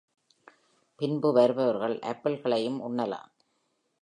பின்பு 0.99 1.31
வருபவர்கள் 1.33 1.99
ஆப்பிள்களையும் 1.99 2.81
உண்ணலாம். 2.81 3.31